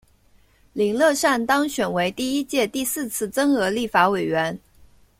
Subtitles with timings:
[0.73, 4.59] 林乐善当选为第一届第四次增额立法委员。